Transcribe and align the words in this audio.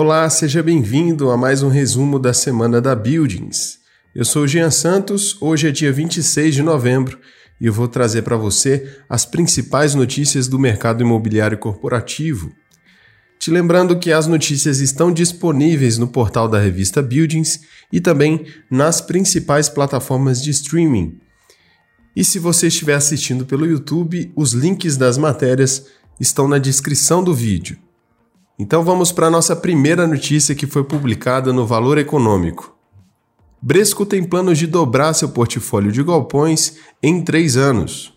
Olá, 0.00 0.30
seja 0.30 0.62
bem-vindo 0.62 1.28
a 1.28 1.36
mais 1.36 1.60
um 1.60 1.68
resumo 1.68 2.20
da 2.20 2.32
semana 2.32 2.80
da 2.80 2.94
Buildings. 2.94 3.80
Eu 4.14 4.24
sou 4.24 4.46
Jean 4.46 4.70
Santos, 4.70 5.36
hoje 5.42 5.66
é 5.66 5.72
dia 5.72 5.92
26 5.92 6.54
de 6.54 6.62
novembro 6.62 7.18
e 7.60 7.66
eu 7.66 7.72
vou 7.72 7.88
trazer 7.88 8.22
para 8.22 8.36
você 8.36 8.96
as 9.08 9.24
principais 9.24 9.96
notícias 9.96 10.46
do 10.46 10.56
mercado 10.56 11.02
imobiliário 11.02 11.58
corporativo. 11.58 12.52
Te 13.40 13.50
lembrando 13.50 13.98
que 13.98 14.12
as 14.12 14.28
notícias 14.28 14.78
estão 14.78 15.12
disponíveis 15.12 15.98
no 15.98 16.06
portal 16.06 16.48
da 16.48 16.60
revista 16.60 17.02
Buildings 17.02 17.62
e 17.92 18.00
também 18.00 18.46
nas 18.70 19.00
principais 19.00 19.68
plataformas 19.68 20.40
de 20.40 20.50
streaming. 20.50 21.18
E 22.14 22.22
se 22.22 22.38
você 22.38 22.68
estiver 22.68 22.94
assistindo 22.94 23.44
pelo 23.44 23.66
YouTube, 23.66 24.30
os 24.36 24.52
links 24.52 24.96
das 24.96 25.18
matérias 25.18 25.86
estão 26.20 26.46
na 26.46 26.58
descrição 26.58 27.20
do 27.20 27.34
vídeo. 27.34 27.87
Então 28.58 28.82
vamos 28.82 29.12
para 29.12 29.28
a 29.28 29.30
nossa 29.30 29.54
primeira 29.54 30.04
notícia 30.04 30.54
que 30.54 30.66
foi 30.66 30.82
publicada 30.82 31.52
no 31.52 31.64
Valor 31.64 31.96
Econômico. 31.96 32.76
Bresco 33.62 34.04
tem 34.04 34.24
planos 34.24 34.58
de 34.58 34.66
dobrar 34.66 35.14
seu 35.14 35.28
portfólio 35.28 35.92
de 35.92 36.02
galpões 36.02 36.76
em 37.00 37.22
três 37.22 37.56
anos. 37.56 38.12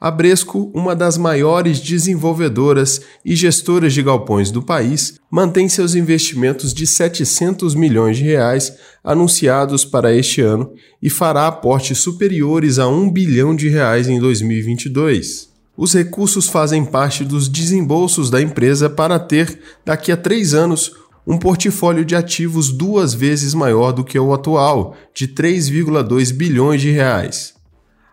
A 0.00 0.10
Bresco, 0.10 0.70
uma 0.74 0.94
das 0.94 1.16
maiores 1.16 1.80
desenvolvedoras 1.80 3.00
e 3.24 3.36
gestoras 3.36 3.94
de 3.94 4.02
galpões 4.02 4.50
do 4.50 4.60
país, 4.60 5.18
mantém 5.30 5.68
seus 5.68 5.94
investimentos 5.94 6.74
de 6.74 6.86
700 6.86 7.74
milhões 7.74 8.16
de 8.16 8.24
reais 8.24 8.76
anunciados 9.02 9.84
para 9.84 10.12
este 10.12 10.40
ano 10.40 10.72
e 11.00 11.08
fará 11.08 11.46
aportes 11.46 11.98
superiores 11.98 12.78
a 12.78 12.88
1 12.88 13.10
bilhão 13.10 13.54
de 13.54 13.68
reais 13.68 14.08
em 14.08 14.18
2022. 14.20 15.53
Os 15.76 15.92
recursos 15.92 16.48
fazem 16.48 16.84
parte 16.84 17.24
dos 17.24 17.48
desembolsos 17.48 18.30
da 18.30 18.40
empresa 18.40 18.88
para 18.88 19.18
ter, 19.18 19.60
daqui 19.84 20.12
a 20.12 20.16
três 20.16 20.54
anos, 20.54 20.92
um 21.26 21.36
portfólio 21.36 22.04
de 22.04 22.14
ativos 22.14 22.70
duas 22.70 23.14
vezes 23.14 23.54
maior 23.54 23.92
do 23.92 24.04
que 24.04 24.18
o 24.18 24.32
atual, 24.32 24.94
de 25.12 25.26
3,2 25.26 26.32
bilhões 26.32 26.80
de 26.80 26.90
reais. 26.90 27.54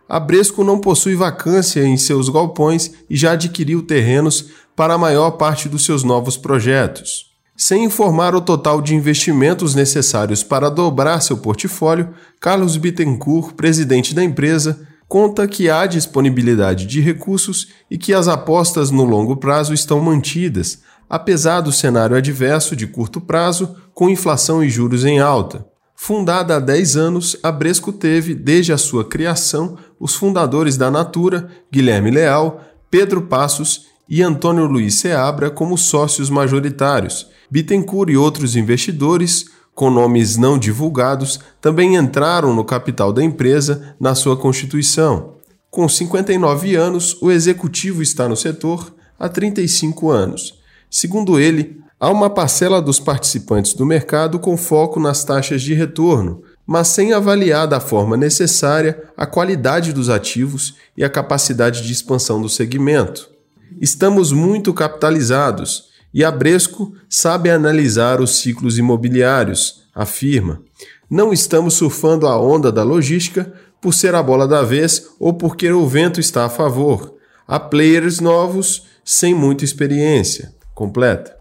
A 0.08 0.18
Bresco 0.18 0.64
não 0.64 0.78
possui 0.78 1.14
vacância 1.14 1.84
em 1.84 1.96
seus 1.96 2.28
galpões 2.28 2.92
e 3.08 3.16
já 3.16 3.32
adquiriu 3.32 3.82
terrenos 3.82 4.46
para 4.74 4.94
a 4.94 4.98
maior 4.98 5.32
parte 5.32 5.68
dos 5.68 5.84
seus 5.84 6.02
novos 6.02 6.36
projetos. 6.36 7.32
Sem 7.56 7.84
informar 7.84 8.34
o 8.34 8.40
total 8.40 8.82
de 8.82 8.94
investimentos 8.94 9.74
necessários 9.74 10.42
para 10.42 10.70
dobrar 10.70 11.20
seu 11.20 11.36
portfólio, 11.36 12.10
Carlos 12.40 12.76
Bittencourt, 12.76 13.54
presidente 13.54 14.14
da 14.14 14.24
empresa, 14.24 14.86
conta 15.12 15.46
que 15.46 15.68
há 15.68 15.84
disponibilidade 15.84 16.86
de 16.86 16.98
recursos 16.98 17.68
e 17.90 17.98
que 17.98 18.14
as 18.14 18.28
apostas 18.28 18.90
no 18.90 19.04
longo 19.04 19.36
prazo 19.36 19.74
estão 19.74 20.00
mantidas, 20.00 20.80
apesar 21.06 21.60
do 21.60 21.70
cenário 21.70 22.16
adverso 22.16 22.74
de 22.74 22.86
curto 22.86 23.20
prazo, 23.20 23.76
com 23.92 24.08
inflação 24.08 24.64
e 24.64 24.70
juros 24.70 25.04
em 25.04 25.20
alta. 25.20 25.66
Fundada 25.94 26.56
há 26.56 26.58
10 26.58 26.96
anos, 26.96 27.36
a 27.42 27.52
Bresco 27.52 27.92
teve, 27.92 28.34
desde 28.34 28.72
a 28.72 28.78
sua 28.78 29.04
criação, 29.04 29.76
os 30.00 30.14
fundadores 30.14 30.78
da 30.78 30.90
Natura, 30.90 31.46
Guilherme 31.70 32.10
Leal, 32.10 32.62
Pedro 32.90 33.20
Passos 33.20 33.88
e 34.08 34.22
Antônio 34.22 34.64
Luiz 34.64 34.94
Seabra 34.94 35.50
como 35.50 35.76
sócios 35.76 36.30
majoritários. 36.30 37.26
Bittencourt 37.50 38.10
e 38.10 38.16
outros 38.16 38.56
investidores 38.56 39.44
com 39.74 39.90
nomes 39.90 40.36
não 40.36 40.58
divulgados, 40.58 41.40
também 41.60 41.96
entraram 41.96 42.54
no 42.54 42.64
capital 42.64 43.12
da 43.12 43.22
empresa 43.22 43.94
na 43.98 44.14
sua 44.14 44.36
constituição. 44.36 45.36
Com 45.70 45.88
59 45.88 46.76
anos, 46.76 47.16
o 47.22 47.30
executivo 47.30 48.02
está 48.02 48.28
no 48.28 48.36
setor 48.36 48.94
há 49.18 49.28
35 49.28 50.10
anos. 50.10 50.60
Segundo 50.90 51.40
ele, 51.40 51.80
há 51.98 52.10
uma 52.10 52.28
parcela 52.28 52.82
dos 52.82 53.00
participantes 53.00 53.72
do 53.72 53.86
mercado 53.86 54.38
com 54.38 54.56
foco 54.56 55.00
nas 55.00 55.24
taxas 55.24 55.62
de 55.62 55.72
retorno, 55.72 56.42
mas 56.66 56.88
sem 56.88 57.14
avaliar 57.14 57.66
da 57.66 57.80
forma 57.80 58.16
necessária 58.16 59.02
a 59.16 59.24
qualidade 59.24 59.92
dos 59.92 60.10
ativos 60.10 60.74
e 60.94 61.02
a 61.02 61.08
capacidade 61.08 61.82
de 61.82 61.92
expansão 61.92 62.42
do 62.42 62.48
segmento. 62.48 63.30
Estamos 63.80 64.32
muito 64.32 64.74
capitalizados 64.74 65.91
e 66.12 66.24
a 66.24 66.30
Bresco 66.30 66.94
sabe 67.08 67.50
analisar 67.50 68.20
os 68.20 68.38
ciclos 68.38 68.78
imobiliários, 68.78 69.82
afirma. 69.94 70.62
Não 71.08 71.32
estamos 71.32 71.74
surfando 71.74 72.26
a 72.26 72.40
onda 72.40 72.70
da 72.70 72.82
logística 72.82 73.52
por 73.80 73.92
ser 73.92 74.14
a 74.14 74.22
bola 74.22 74.46
da 74.46 74.62
vez 74.62 75.10
ou 75.18 75.34
porque 75.34 75.70
o 75.70 75.86
vento 75.86 76.20
está 76.20 76.44
a 76.44 76.50
favor. 76.50 77.16
Há 77.46 77.58
players 77.58 78.20
novos 78.20 78.86
sem 79.04 79.34
muita 79.34 79.64
experiência. 79.64 80.54
Completa. 80.74 81.36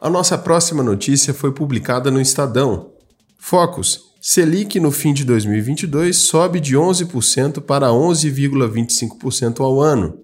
A 0.00 0.10
nossa 0.10 0.38
próxima 0.38 0.82
notícia 0.82 1.34
foi 1.34 1.52
publicada 1.52 2.10
no 2.10 2.20
Estadão. 2.20 2.92
Focus 3.38 4.14
Selic 4.20 4.80
no 4.80 4.90
fim 4.90 5.12
de 5.12 5.24
2022 5.24 6.16
sobe 6.16 6.60
de 6.60 6.76
11% 6.76 7.60
para 7.60 7.88
11,25% 7.88 9.60
ao 9.60 9.80
ano. 9.80 10.18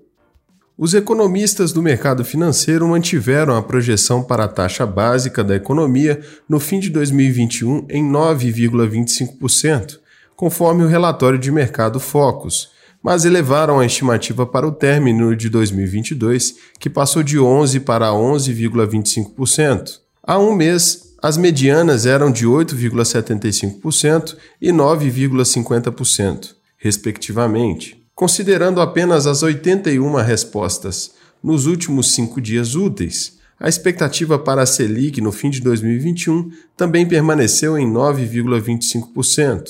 Os 0.77 0.95
economistas 0.95 1.71
do 1.73 1.83
mercado 1.83 2.25
financeiro 2.25 2.89
mantiveram 2.89 3.55
a 3.57 3.63
projeção 3.63 4.23
para 4.23 4.45
a 4.45 4.49
taxa 4.49 4.87
básica 4.87 5.45
da 5.45 5.55
economia 5.55 6.21
no 6.49 6.59
fim 6.59 6.81
de 6.81 6.91
2021 6.91 7.87
em 7.91 8.03
9,25%, 8.11 9.99
conforme 10.35 10.83
o 10.83 10.89
relatório 10.89 11.39
de 11.39 11.53
mercado 11.53 12.01
Focus, 12.01 12.71
mas 13.03 13.25
elevaram 13.25 13.79
a 13.79 13.87
estimativa 13.87 14.47
para 14.47 14.67
o 14.67 14.73
término 14.73 15.37
de 15.37 15.49
2022, 15.49 16.57
que 16.81 16.89
passou 16.89 17.23
de 17.23 17.37
11% 17.39 17.85
para 17.85 18.09
11,25%. 18.09 20.01
Há 20.23 20.39
um 20.39 20.55
mês, 20.55 21.12
as 21.23 21.37
medianas 21.37 22.05
eram 22.05 22.33
de 22.33 22.47
8,75% 22.47 24.37
e 24.61 24.73
9,50%, 24.73 26.57
respectivamente. 26.77 28.05
Considerando 28.13 28.81
apenas 28.81 29.29
as 29.29 29.45
81 29.45 30.17
respostas 30.17 31.13
nos 31.41 31.67
últimos 31.67 32.13
cinco 32.13 32.41
dias 32.41 32.75
úteis, 32.75 33.39
a 33.59 33.69
expectativa 33.69 34.37
para 34.37 34.63
a 34.63 34.67
Selic 34.67 35.21
no 35.21 35.31
fim 35.31 35.49
de 35.49 35.61
2021 35.61 36.51
também 36.77 37.07
permaneceu 37.07 37.79
em 37.79 37.89
9,25%. 37.89 39.63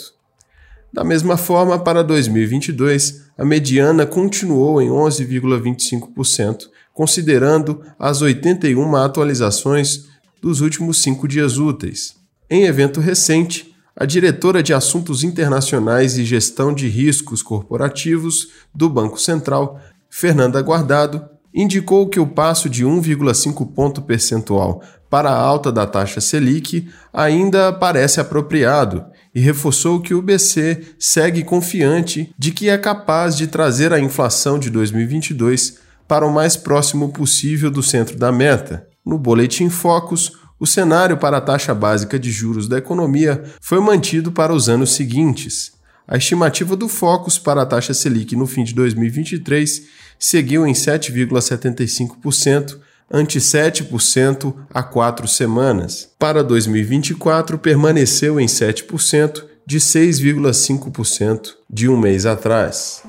Da 0.90 1.04
mesma 1.04 1.36
forma, 1.36 1.78
para 1.78 2.02
2022, 2.02 3.24
a 3.36 3.44
mediana 3.44 4.06
continuou 4.06 4.80
em 4.80 4.88
11,25%, 4.88 6.68
considerando 6.94 7.82
as 7.98 8.22
81 8.22 8.96
atualizações 8.96 10.11
dos 10.42 10.60
últimos 10.60 11.00
cinco 11.00 11.28
dias 11.28 11.56
úteis. 11.56 12.16
Em 12.50 12.64
evento 12.64 13.00
recente, 13.00 13.72
a 13.96 14.04
diretora 14.04 14.62
de 14.62 14.74
Assuntos 14.74 15.22
Internacionais 15.22 16.18
e 16.18 16.24
Gestão 16.24 16.74
de 16.74 16.88
Riscos 16.88 17.42
Corporativos 17.42 18.48
do 18.74 18.90
Banco 18.90 19.20
Central, 19.20 19.80
Fernanda 20.10 20.60
Guardado, 20.60 21.24
indicou 21.54 22.08
que 22.08 22.18
o 22.18 22.26
passo 22.26 22.68
de 22.68 22.84
1,5 22.84 23.72
ponto 23.72 24.02
percentual 24.02 24.82
para 25.08 25.30
a 25.30 25.38
alta 25.38 25.70
da 25.70 25.86
taxa 25.86 26.20
Selic 26.20 26.88
ainda 27.12 27.72
parece 27.72 28.20
apropriado 28.20 29.04
e 29.34 29.40
reforçou 29.40 30.00
que 30.00 30.14
o 30.14 30.22
BC 30.22 30.94
segue 30.98 31.44
confiante 31.44 32.34
de 32.38 32.50
que 32.50 32.68
é 32.68 32.78
capaz 32.78 33.36
de 33.36 33.46
trazer 33.46 33.92
a 33.92 34.00
inflação 34.00 34.58
de 34.58 34.70
2022 34.70 35.78
para 36.08 36.26
o 36.26 36.32
mais 36.32 36.56
próximo 36.56 37.10
possível 37.10 37.70
do 37.70 37.82
centro 37.82 38.16
da 38.18 38.32
meta. 38.32 38.91
No 39.04 39.18
Boletim 39.18 39.68
Focus, 39.68 40.32
o 40.58 40.66
cenário 40.66 41.16
para 41.16 41.38
a 41.38 41.40
taxa 41.40 41.74
básica 41.74 42.16
de 42.18 42.30
juros 42.30 42.68
da 42.68 42.78
economia 42.78 43.42
foi 43.60 43.80
mantido 43.80 44.30
para 44.30 44.54
os 44.54 44.68
anos 44.68 44.94
seguintes. 44.94 45.72
A 46.06 46.16
estimativa 46.16 46.76
do 46.76 46.88
Focus 46.88 47.36
para 47.38 47.62
a 47.62 47.66
taxa 47.66 47.94
Selic 47.94 48.36
no 48.36 48.46
fim 48.46 48.62
de 48.64 48.74
2023 48.74 49.82
seguiu 50.18 50.66
em 50.66 50.72
7,75%, 50.72 52.78
ante 53.10 53.40
7% 53.40 54.54
há 54.72 54.82
quatro 54.82 55.26
semanas. 55.26 56.10
Para 56.18 56.44
2024, 56.44 57.58
permaneceu 57.58 58.38
em 58.38 58.46
7%, 58.46 59.44
de 59.66 59.78
6,5% 59.78 61.54
de 61.70 61.88
um 61.88 61.96
mês 61.96 62.26
atrás. 62.26 63.02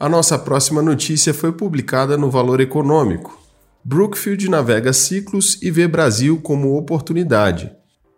A 0.00 0.08
nossa 0.08 0.38
próxima 0.38 0.80
notícia 0.80 1.34
foi 1.34 1.52
publicada 1.52 2.16
no 2.16 2.30
Valor 2.30 2.58
Econômico. 2.58 3.38
Brookfield 3.84 4.48
navega 4.48 4.94
ciclos 4.94 5.58
e 5.60 5.70
vê 5.70 5.86
Brasil 5.86 6.40
como 6.42 6.78
oportunidade. 6.78 7.70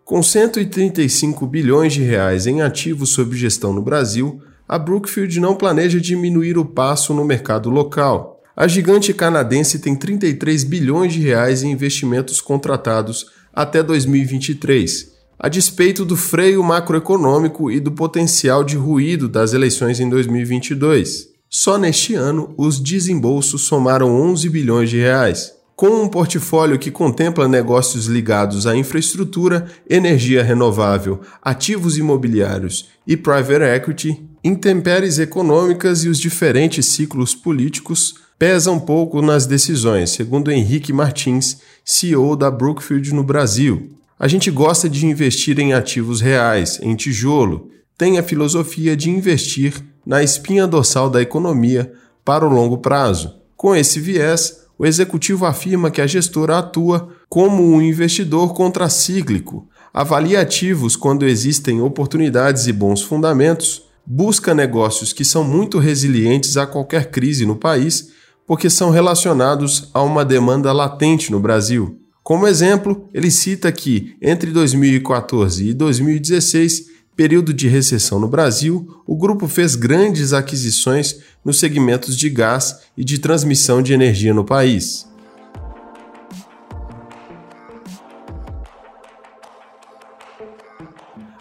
Com 0.05 0.23
135 0.23 1.45
bilhões 1.45 1.91
de 1.91 2.01
reais 2.01 2.47
em 2.47 2.61
ativos 2.61 3.09
sob 3.09 3.35
gestão 3.35 3.73
no 3.73 3.81
Brasil, 3.81 4.41
a 4.65 4.79
Brookfield 4.79 5.41
não 5.41 5.55
planeja 5.55 5.99
diminuir 5.99 6.57
o 6.57 6.63
passo 6.63 7.13
no 7.13 7.25
mercado 7.25 7.69
local. 7.69 8.41
A 8.55 8.65
gigante 8.65 9.13
canadense 9.13 9.77
tem 9.79 9.93
33 9.93 10.63
bilhões 10.63 11.11
de 11.11 11.19
reais 11.19 11.63
em 11.63 11.71
investimentos 11.71 12.39
contratados 12.39 13.25
até 13.53 13.83
2023 13.83 15.11
a 15.37 15.49
despeito 15.49 16.05
do 16.05 16.15
freio 16.15 16.63
macroeconômico 16.63 17.69
e 17.69 17.77
do 17.77 17.91
potencial 17.91 18.63
de 18.63 18.77
ruído 18.77 19.27
das 19.27 19.51
eleições 19.51 19.99
em 19.99 20.07
2022. 20.07 21.32
Só 21.55 21.77
neste 21.77 22.15
ano, 22.15 22.51
os 22.57 22.79
desembolsos 22.79 23.61
somaram 23.61 24.09
11 24.09 24.49
bilhões 24.49 24.89
de 24.89 24.97
reais. 24.97 25.53
Com 25.75 26.01
um 26.01 26.07
portfólio 26.07 26.79
que 26.79 26.89
contempla 26.89 27.47
negócios 27.47 28.07
ligados 28.07 28.65
à 28.65 28.75
infraestrutura, 28.75 29.67
energia 29.87 30.41
renovável, 30.41 31.21
ativos 31.43 31.95
imobiliários 31.95 32.89
e 33.05 33.15
private 33.15 33.65
equity, 33.65 34.27
intempéries 34.43 35.19
econômicas 35.19 36.03
e 36.03 36.09
os 36.09 36.17
diferentes 36.17 36.87
ciclos 36.87 37.35
políticos 37.35 38.15
pesam 38.39 38.79
pouco 38.79 39.21
nas 39.21 39.45
decisões, 39.45 40.09
segundo 40.09 40.51
Henrique 40.51 40.91
Martins, 40.91 41.59
CEO 41.85 42.35
da 42.35 42.49
Brookfield 42.49 43.13
no 43.13 43.23
Brasil. 43.23 43.91
A 44.17 44.27
gente 44.27 44.49
gosta 44.49 44.89
de 44.89 45.05
investir 45.05 45.59
em 45.59 45.71
ativos 45.71 46.19
reais, 46.19 46.79
em 46.81 46.95
tijolo, 46.95 47.69
tem 47.95 48.17
a 48.17 48.23
filosofia 48.23 48.97
de 48.97 49.11
investir 49.11 49.92
na 50.05 50.23
espinha 50.23 50.67
dorsal 50.67 51.09
da 51.09 51.21
economia 51.21 51.91
para 52.23 52.45
o 52.45 52.49
longo 52.49 52.77
prazo. 52.77 53.35
Com 53.55 53.75
esse 53.75 53.99
viés, 53.99 54.63
o 54.77 54.85
executivo 54.85 55.45
afirma 55.45 55.91
que 55.91 56.01
a 56.01 56.07
gestora 56.07 56.57
atua 56.57 57.09
como 57.29 57.63
um 57.63 57.81
investidor 57.81 58.53
contracíclico, 58.53 59.67
avalia 59.93 60.41
ativos 60.41 60.95
quando 60.95 61.25
existem 61.25 61.81
oportunidades 61.81 62.67
e 62.67 62.73
bons 62.73 63.01
fundamentos, 63.01 63.83
busca 64.05 64.53
negócios 64.53 65.13
que 65.13 65.23
são 65.23 65.43
muito 65.43 65.79
resilientes 65.79 66.57
a 66.57 66.67
qualquer 66.67 67.11
crise 67.11 67.45
no 67.45 67.55
país, 67.55 68.09
porque 68.45 68.69
são 68.69 68.89
relacionados 68.89 69.89
a 69.93 70.01
uma 70.01 70.25
demanda 70.25 70.71
latente 70.73 71.31
no 71.31 71.39
Brasil. 71.39 71.97
Como 72.23 72.47
exemplo, 72.47 73.09
ele 73.13 73.31
cita 73.31 73.71
que 73.71 74.15
entre 74.21 74.51
2014 74.51 75.69
e 75.69 75.73
2016 75.73 76.92
período 77.15 77.53
de 77.53 77.67
recessão 77.67 78.19
no 78.19 78.27
Brasil, 78.27 79.01
o 79.05 79.15
grupo 79.15 79.47
fez 79.47 79.75
grandes 79.75 80.33
aquisições 80.33 81.19
nos 81.43 81.59
segmentos 81.59 82.17
de 82.17 82.29
gás 82.29 82.81
e 82.97 83.03
de 83.03 83.19
transmissão 83.19 83.81
de 83.81 83.93
energia 83.93 84.33
no 84.33 84.43
país. 84.43 85.07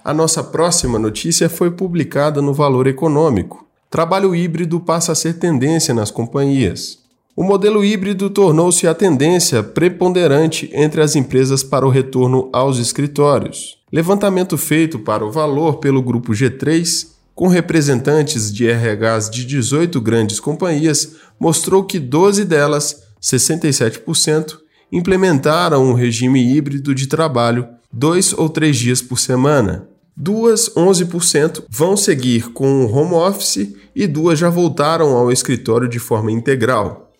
A 0.04 0.12
nossa 0.12 0.42
próxima 0.42 0.98
notícia 0.98 1.48
foi 1.48 1.70
publicada 1.70 2.42
no 2.42 2.52
Valor 2.52 2.88
Econômico. 2.88 3.64
Trabalho 3.88 4.34
híbrido 4.34 4.80
passa 4.80 5.12
a 5.12 5.14
ser 5.14 5.34
tendência 5.34 5.94
nas 5.94 6.10
companhias. 6.10 7.01
O 7.34 7.42
modelo 7.42 7.82
híbrido 7.82 8.28
tornou-se 8.28 8.86
a 8.86 8.94
tendência 8.94 9.62
preponderante 9.62 10.68
entre 10.74 11.00
as 11.00 11.16
empresas 11.16 11.62
para 11.62 11.86
o 11.86 11.90
retorno 11.90 12.50
aos 12.52 12.78
escritórios. 12.78 13.78
Levantamento 13.90 14.58
feito 14.58 14.98
para 14.98 15.24
o 15.24 15.32
valor 15.32 15.76
pelo 15.76 16.02
grupo 16.02 16.32
G3, 16.32 17.06
com 17.34 17.48
representantes 17.48 18.52
de 18.52 18.70
RHs 18.70 19.30
de 19.30 19.46
18 19.46 19.98
grandes 19.98 20.38
companhias, 20.38 21.16
mostrou 21.40 21.84
que 21.84 21.98
12 21.98 22.44
delas, 22.44 23.02
67%, 23.22 24.58
implementaram 24.92 25.86
um 25.86 25.94
regime 25.94 26.54
híbrido 26.54 26.94
de 26.94 27.06
trabalho 27.06 27.66
dois 27.90 28.34
ou 28.34 28.50
três 28.50 28.76
dias 28.76 29.00
por 29.00 29.18
semana. 29.18 29.88
Duas, 30.14 30.68
11%, 30.74 31.64
vão 31.70 31.96
seguir 31.96 32.52
com 32.52 32.84
o 32.84 32.92
home 32.92 33.14
office 33.14 33.74
e 33.96 34.06
duas 34.06 34.38
já 34.38 34.50
voltaram 34.50 35.16
ao 35.16 35.32
escritório 35.32 35.88
de 35.88 35.98
forma 35.98 36.30
integral. 36.30 37.11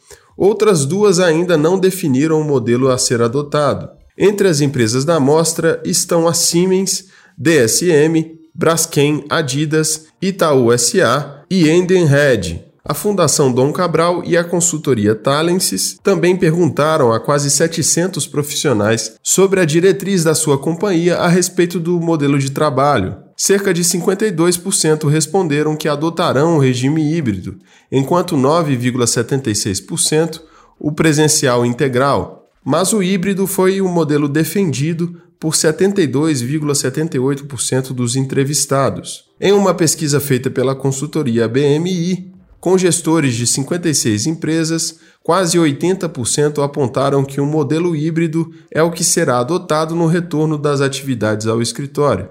Outras 0.43 0.85
duas 0.85 1.21
ainda 1.21 1.57
não 1.57 1.79
definiram 1.79 2.41
o 2.41 2.45
modelo 2.45 2.91
a 2.91 2.99
ser 2.99 3.23
adotado. 3.23 3.89
Entre 4.19 4.49
as 4.49 4.61
empresas 4.61 5.05
da 5.05 5.15
amostra 5.15 5.81
estão 5.85 6.27
a 6.27 6.35
Siemens, 6.35 7.05
DSM, 7.39 8.41
Braskem, 8.53 9.25
Adidas, 9.31 10.07
Itaú 10.21 10.77
SA 10.77 11.45
e 11.49 11.71
Endenred. 11.71 12.61
A 12.85 12.93
Fundação 12.93 13.53
Dom 13.53 13.73
Cabral 13.73 14.25
e 14.25 14.37
a 14.37 14.43
consultoria 14.43 15.15
Talences 15.15 15.97
também 16.03 16.37
perguntaram 16.37 17.13
a 17.13 17.21
quase 17.21 17.49
700 17.49 18.27
profissionais 18.27 19.15
sobre 19.23 19.61
a 19.61 19.65
diretriz 19.65 20.25
da 20.25 20.35
sua 20.35 20.59
companhia 20.59 21.19
a 21.19 21.29
respeito 21.29 21.79
do 21.79 22.01
modelo 22.01 22.37
de 22.37 22.51
trabalho. 22.51 23.15
Cerca 23.45 23.75
de 23.75 23.83
52% 23.83 25.09
responderam 25.09 25.75
que 25.75 25.89
adotarão 25.89 26.55
o 26.55 26.61
regime 26.61 27.13
híbrido, 27.13 27.59
enquanto 27.91 28.37
9,76% 28.37 30.43
o 30.79 30.93
presencial 30.93 31.67
integral. 31.67 32.49
Mas 32.65 32.93
o 32.93 33.03
híbrido 33.03 33.49
foi 33.49 33.81
o 33.81 33.89
modelo 33.89 34.29
defendido 34.29 35.21
por 35.41 35.55
72,78% 35.55 37.89
dos 37.89 38.15
entrevistados. 38.15 39.25
Em 39.41 39.51
uma 39.51 39.75
pesquisa 39.75 40.21
feita 40.21 40.49
pela 40.49 40.77
consultoria 40.77 41.49
BMI, 41.49 42.33
com 42.61 42.79
gestores 42.79 43.35
de 43.35 43.49
56 43.49 44.29
empresas, 44.29 45.01
quase 45.21 45.59
80% 45.59 46.63
apontaram 46.63 47.25
que 47.25 47.41
um 47.41 47.47
modelo 47.47 47.97
híbrido 47.97 48.53
é 48.71 48.85
o 48.85 48.93
que 48.93 49.03
será 49.03 49.41
adotado 49.41 49.97
no 49.97 50.07
retorno 50.07 50.57
das 50.57 50.81
atividades 50.81 51.49
ao 51.49 51.61
escritório. 51.61 52.29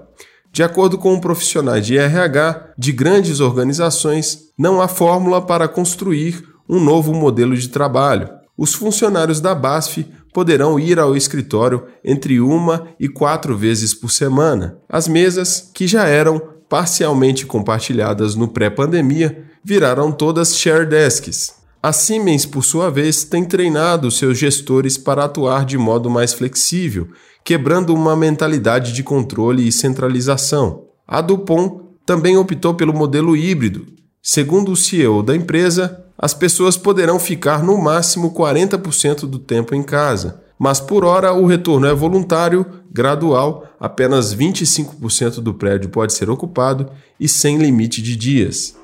De 0.52 0.62
acordo 0.62 0.98
com 0.98 1.18
profissionais 1.18 1.86
de 1.86 1.96
RH 1.96 2.74
de 2.76 2.92
grandes 2.92 3.40
organizações, 3.40 4.50
não 4.58 4.82
há 4.82 4.86
fórmula 4.86 5.40
para 5.40 5.66
construir 5.66 6.46
um 6.68 6.78
novo 6.78 7.14
modelo 7.14 7.56
de 7.56 7.68
trabalho. 7.68 8.28
Os 8.56 8.74
funcionários 8.74 9.40
da 9.40 9.54
BASF 9.54 10.06
poderão 10.30 10.78
ir 10.78 10.98
ao 10.98 11.16
escritório 11.16 11.86
entre 12.04 12.38
uma 12.38 12.88
e 13.00 13.08
quatro 13.08 13.56
vezes 13.56 13.94
por 13.94 14.10
semana. 14.10 14.76
As 14.88 15.08
mesas, 15.08 15.70
que 15.72 15.86
já 15.86 16.06
eram 16.06 16.38
parcialmente 16.68 17.46
compartilhadas 17.46 18.34
no 18.34 18.48
pré-pandemia, 18.48 19.44
viraram 19.64 20.12
todas 20.12 20.56
share 20.56 20.86
desks. 20.86 21.61
A 21.82 21.92
Siemens, 21.92 22.46
por 22.46 22.62
sua 22.62 22.88
vez, 22.90 23.24
tem 23.24 23.44
treinado 23.44 24.08
seus 24.08 24.38
gestores 24.38 24.96
para 24.96 25.24
atuar 25.24 25.64
de 25.64 25.76
modo 25.76 26.08
mais 26.08 26.32
flexível, 26.32 27.08
quebrando 27.44 27.92
uma 27.92 28.14
mentalidade 28.14 28.92
de 28.92 29.02
controle 29.02 29.66
e 29.66 29.72
centralização. 29.72 30.84
A 31.08 31.20
Dupont 31.20 31.80
também 32.06 32.36
optou 32.36 32.72
pelo 32.74 32.94
modelo 32.94 33.36
híbrido. 33.36 33.84
Segundo 34.22 34.70
o 34.70 34.76
CEO 34.76 35.24
da 35.24 35.34
empresa, 35.34 36.04
as 36.16 36.32
pessoas 36.32 36.76
poderão 36.76 37.18
ficar 37.18 37.64
no 37.64 37.76
máximo 37.76 38.32
40% 38.32 39.22
do 39.22 39.40
tempo 39.40 39.74
em 39.74 39.82
casa, 39.82 40.40
mas 40.56 40.78
por 40.78 41.04
hora 41.04 41.32
o 41.32 41.46
retorno 41.46 41.88
é 41.88 41.92
voluntário, 41.92 42.64
gradual, 42.92 43.66
apenas 43.80 44.32
25% 44.32 45.40
do 45.40 45.52
prédio 45.52 45.90
pode 45.90 46.12
ser 46.12 46.30
ocupado 46.30 46.88
e 47.18 47.28
sem 47.28 47.58
limite 47.58 48.00
de 48.00 48.14
dias. 48.14 48.80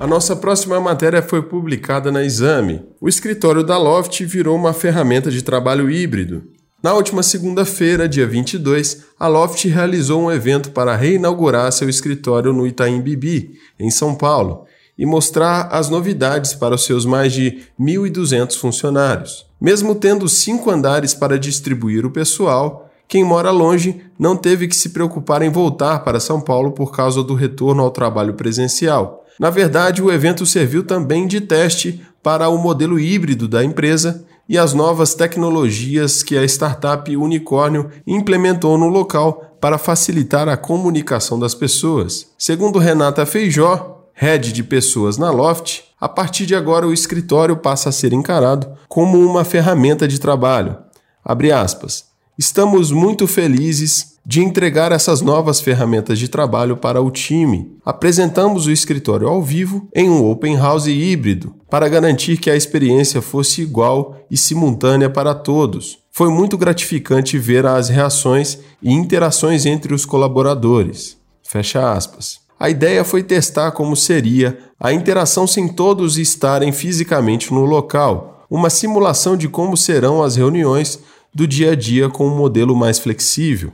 A 0.00 0.06
nossa 0.06 0.34
próxima 0.34 0.80
matéria 0.80 1.20
foi 1.20 1.42
publicada 1.42 2.10
na 2.10 2.24
Exame. 2.24 2.82
O 2.98 3.06
escritório 3.06 3.62
da 3.62 3.76
Loft 3.76 4.24
virou 4.24 4.56
uma 4.56 4.72
ferramenta 4.72 5.30
de 5.30 5.42
trabalho 5.42 5.90
híbrido. 5.90 6.42
Na 6.82 6.94
última 6.94 7.22
segunda-feira, 7.22 8.08
dia 8.08 8.26
22, 8.26 9.04
a 9.20 9.28
Loft 9.28 9.62
realizou 9.66 10.22
um 10.22 10.32
evento 10.32 10.70
para 10.70 10.96
reinaugurar 10.96 11.70
seu 11.70 11.86
escritório 11.86 12.50
no 12.50 12.66
Itaim 12.66 13.02
Bibi, 13.02 13.58
em 13.78 13.90
São 13.90 14.14
Paulo, 14.14 14.64
e 14.96 15.04
mostrar 15.04 15.68
as 15.70 15.90
novidades 15.90 16.54
para 16.54 16.76
os 16.76 16.86
seus 16.86 17.04
mais 17.04 17.30
de 17.34 17.58
1.200 17.78 18.56
funcionários. 18.56 19.44
Mesmo 19.60 19.94
tendo 19.94 20.26
cinco 20.30 20.70
andares 20.70 21.12
para 21.12 21.38
distribuir 21.38 22.06
o 22.06 22.10
pessoal, 22.10 22.90
quem 23.06 23.22
mora 23.22 23.50
longe 23.50 24.00
não 24.18 24.34
teve 24.34 24.66
que 24.66 24.76
se 24.76 24.88
preocupar 24.88 25.42
em 25.42 25.50
voltar 25.50 25.98
para 25.98 26.18
São 26.18 26.40
Paulo 26.40 26.72
por 26.72 26.90
causa 26.90 27.22
do 27.22 27.34
retorno 27.34 27.82
ao 27.82 27.90
trabalho 27.90 28.32
presencial. 28.32 29.19
Na 29.40 29.48
verdade, 29.48 30.02
o 30.02 30.12
evento 30.12 30.44
serviu 30.44 30.84
também 30.84 31.26
de 31.26 31.40
teste 31.40 32.04
para 32.22 32.50
o 32.50 32.58
modelo 32.58 33.00
híbrido 33.00 33.48
da 33.48 33.64
empresa 33.64 34.22
e 34.46 34.58
as 34.58 34.74
novas 34.74 35.14
tecnologias 35.14 36.22
que 36.22 36.36
a 36.36 36.44
startup 36.44 37.16
Unicórnio 37.16 37.90
implementou 38.06 38.76
no 38.76 38.88
local 38.88 39.56
para 39.58 39.78
facilitar 39.78 40.46
a 40.46 40.58
comunicação 40.58 41.38
das 41.38 41.54
pessoas. 41.54 42.26
Segundo 42.36 42.78
Renata 42.78 43.24
Feijó, 43.24 44.10
head 44.12 44.52
de 44.52 44.62
pessoas 44.62 45.16
na 45.16 45.30
Loft, 45.30 45.84
a 45.98 46.06
partir 46.06 46.44
de 46.44 46.54
agora 46.54 46.86
o 46.86 46.92
escritório 46.92 47.56
passa 47.56 47.88
a 47.88 47.92
ser 47.92 48.12
encarado 48.12 48.70
como 48.90 49.18
uma 49.18 49.42
ferramenta 49.42 50.06
de 50.06 50.20
trabalho. 50.20 50.76
Abre 51.24 51.50
aspas. 51.50 52.09
Estamos 52.38 52.90
muito 52.90 53.26
felizes 53.26 54.14
de 54.24 54.40
entregar 54.42 54.92
essas 54.92 55.20
novas 55.20 55.60
ferramentas 55.60 56.18
de 56.18 56.28
trabalho 56.28 56.76
para 56.76 57.00
o 57.00 57.10
time. 57.10 57.76
Apresentamos 57.84 58.66
o 58.66 58.70
escritório 58.70 59.28
ao 59.28 59.42
vivo 59.42 59.88
em 59.94 60.08
um 60.08 60.30
open 60.30 60.56
house 60.56 60.86
híbrido 60.86 61.54
para 61.68 61.88
garantir 61.88 62.36
que 62.36 62.50
a 62.50 62.56
experiência 62.56 63.20
fosse 63.20 63.62
igual 63.62 64.16
e 64.30 64.36
simultânea 64.36 65.10
para 65.10 65.34
todos. 65.34 65.98
Foi 66.12 66.30
muito 66.30 66.56
gratificante 66.56 67.38
ver 67.38 67.66
as 67.66 67.88
reações 67.88 68.58
e 68.82 68.92
interações 68.92 69.66
entre 69.66 69.94
os 69.94 70.04
colaboradores. 70.04 71.16
Fecha 71.42 71.92
aspas. 71.92 72.40
A 72.58 72.68
ideia 72.68 73.04
foi 73.04 73.22
testar 73.22 73.72
como 73.72 73.96
seria 73.96 74.58
a 74.78 74.92
interação 74.92 75.46
sem 75.46 75.66
todos 75.66 76.18
estarem 76.18 76.72
fisicamente 76.72 77.52
no 77.52 77.64
local 77.64 78.46
uma 78.50 78.68
simulação 78.68 79.36
de 79.36 79.48
como 79.48 79.76
serão 79.76 80.22
as 80.22 80.34
reuniões 80.36 80.98
do 81.34 81.46
dia 81.46 81.72
a 81.72 81.74
dia 81.74 82.08
com 82.08 82.26
um 82.26 82.36
modelo 82.36 82.74
mais 82.74 82.98
flexível. 82.98 83.72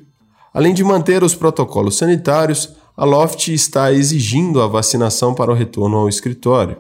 Além 0.53 0.73
de 0.73 0.85
manter 0.85 1.23
os 1.23 1.35
protocolos 1.35 1.97
sanitários, 1.97 2.71
a 2.97 3.05
Loft 3.05 3.49
está 3.49 3.93
exigindo 3.93 4.61
a 4.61 4.67
vacinação 4.67 5.35
para 5.35 5.51
o 5.51 5.55
retorno 5.55 5.97
ao 5.97 6.09
escritório. 6.09 6.79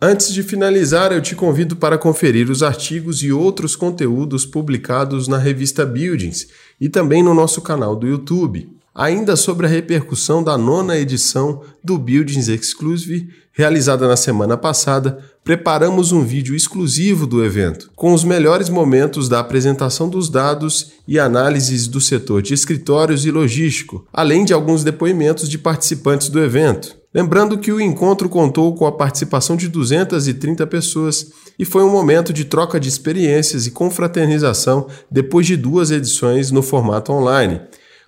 Antes 0.00 0.32
de 0.32 0.42
finalizar, 0.42 1.12
eu 1.12 1.20
te 1.22 1.34
convido 1.34 1.76
para 1.76 1.96
conferir 1.96 2.50
os 2.50 2.62
artigos 2.62 3.22
e 3.22 3.32
outros 3.32 3.76
conteúdos 3.76 4.44
publicados 4.44 5.28
na 5.28 5.38
revista 5.38 5.86
Buildings 5.86 6.48
e 6.80 6.88
também 6.88 7.22
no 7.22 7.32
nosso 7.32 7.62
canal 7.62 7.94
do 7.96 8.06
YouTube. 8.06 8.68
Ainda 8.94 9.34
sobre 9.34 9.66
a 9.66 9.68
repercussão 9.68 10.40
da 10.40 10.56
nona 10.56 10.96
edição 10.96 11.62
do 11.82 11.98
Buildings 11.98 12.46
Exclusive, 12.46 13.28
realizada 13.52 14.06
na 14.06 14.16
semana 14.16 14.56
passada, 14.56 15.18
preparamos 15.42 16.12
um 16.12 16.24
vídeo 16.24 16.54
exclusivo 16.54 17.26
do 17.26 17.44
evento, 17.44 17.90
com 17.96 18.14
os 18.14 18.22
melhores 18.22 18.68
momentos 18.68 19.28
da 19.28 19.40
apresentação 19.40 20.08
dos 20.08 20.28
dados 20.28 20.92
e 21.08 21.18
análises 21.18 21.88
do 21.88 22.00
setor 22.00 22.40
de 22.40 22.54
escritórios 22.54 23.26
e 23.26 23.32
logístico, 23.32 24.06
além 24.12 24.44
de 24.44 24.52
alguns 24.52 24.84
depoimentos 24.84 25.48
de 25.48 25.58
participantes 25.58 26.28
do 26.28 26.40
evento. 26.40 26.96
Lembrando 27.12 27.58
que 27.58 27.72
o 27.72 27.80
encontro 27.80 28.28
contou 28.28 28.76
com 28.76 28.86
a 28.86 28.92
participação 28.92 29.56
de 29.56 29.66
230 29.66 30.64
pessoas 30.68 31.32
e 31.58 31.64
foi 31.64 31.82
um 31.82 31.90
momento 31.90 32.32
de 32.32 32.44
troca 32.44 32.78
de 32.78 32.88
experiências 32.88 33.66
e 33.66 33.72
confraternização 33.72 34.86
depois 35.10 35.48
de 35.48 35.56
duas 35.56 35.90
edições 35.90 36.52
no 36.52 36.62
formato 36.62 37.12
online. 37.12 37.60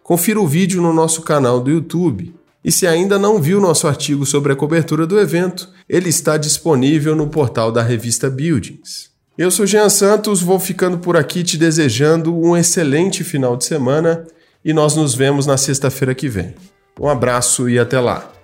Confira 0.07 0.41
o 0.41 0.47
vídeo 0.47 0.81
no 0.81 0.93
nosso 0.93 1.21
canal 1.23 1.59
do 1.59 1.69
YouTube. 1.69 2.33
E 2.65 2.71
se 2.71 2.87
ainda 2.87 3.19
não 3.19 3.43
viu 3.43 3.61
nosso 3.61 3.89
artigo 3.89 4.25
sobre 4.25 4.53
a 4.53 4.57
cobertura 4.57 5.05
do 5.05 5.19
evento, 5.19 5.69
ele 5.89 6.09
está 6.09 6.37
disponível 6.37 7.17
no 7.17 7.27
portal 7.27 7.73
da 7.73 7.83
revista 7.83 8.31
Buildings. 8.31 9.11
Eu 9.37 9.51
sou 9.51 9.67
Jean 9.67 9.89
Santos, 9.89 10.41
vou 10.41 10.61
ficando 10.61 10.99
por 10.99 11.17
aqui 11.17 11.43
te 11.43 11.59
desejando 11.59 12.33
um 12.33 12.57
excelente 12.57 13.25
final 13.25 13.57
de 13.57 13.65
semana 13.65 14.25
e 14.65 14.73
nós 14.73 14.95
nos 14.95 15.13
vemos 15.13 15.45
na 15.45 15.57
sexta-feira 15.57 16.15
que 16.15 16.29
vem. 16.29 16.55
Um 17.01 17.09
abraço 17.09 17.69
e 17.69 17.77
até 17.77 17.99
lá! 17.99 18.36